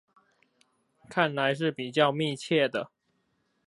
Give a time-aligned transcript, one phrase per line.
[1.11, 2.89] 看起來是比較密切的